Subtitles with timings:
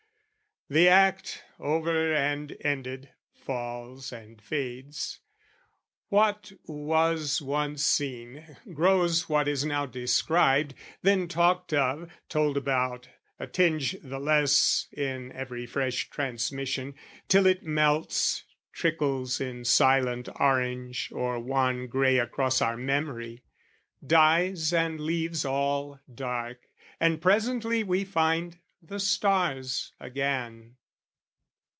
[0.69, 5.19] The act, over and ended, falls and fades:
[6.07, 13.47] What was once seen, grows what is now described, Then talked of, told about, a
[13.47, 16.95] tinge the less In every fresh transmission;
[17.27, 23.43] till it melts, Trickles in silent orange or wan grey Across our memory,
[24.07, 26.61] dies and leaves all dark,
[26.97, 30.75] And presently we find the stars again.